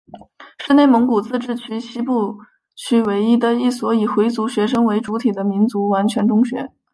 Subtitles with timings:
[0.57, 2.35] 是内蒙古自治区西部
[2.75, 6.71] 区唯一的一所以回族学生为主体的民族完全中学。